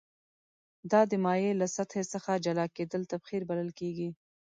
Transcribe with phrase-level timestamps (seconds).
[0.91, 4.09] دا د مایع له سطحې څخه جلا کیدل تبخیر بلل کیږي.